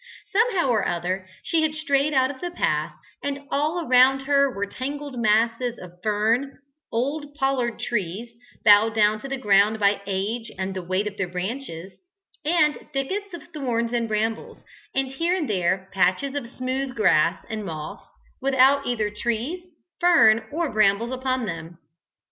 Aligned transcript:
Somehow 0.33 0.69
or 0.69 0.87
other, 0.87 1.27
she 1.43 1.61
had 1.61 1.75
strayed 1.75 2.11
out 2.11 2.31
of 2.31 2.41
the 2.41 2.49
path, 2.49 2.93
and 3.23 3.41
all 3.51 3.85
around 3.87 4.21
her 4.21 4.49
were 4.51 4.65
tangled 4.65 5.19
masses 5.21 5.77
of 5.77 5.93
fern, 6.01 6.57
old 6.91 7.35
pollard 7.35 7.79
trees 7.79 8.33
bowed 8.65 8.95
down 8.95 9.19
to 9.19 9.27
the 9.27 9.37
ground 9.37 9.79
by 9.79 10.01
age 10.07 10.49
and 10.57 10.73
the 10.73 10.81
weight 10.81 11.05
of 11.05 11.17
their 11.19 11.27
branches, 11.27 11.93
and 12.43 12.79
thickets 12.93 13.31
of 13.35 13.43
thorns 13.53 13.93
and 13.93 14.07
brambles, 14.07 14.57
and 14.95 15.07
here 15.09 15.35
and 15.35 15.47
there 15.47 15.87
patches 15.93 16.33
of 16.33 16.47
smooth 16.47 16.95
grass 16.95 17.45
and 17.47 17.63
moss, 17.63 18.01
without 18.41 18.87
either 18.87 19.11
trees, 19.11 19.67
fern 19.99 20.43
or 20.51 20.71
brambles 20.71 21.11
upon 21.11 21.45
them. 21.45 21.77